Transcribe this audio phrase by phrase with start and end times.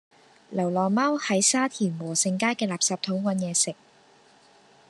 [0.49, 3.75] 流浪貓喺沙田禾盛街嘅垃圾桶搵野食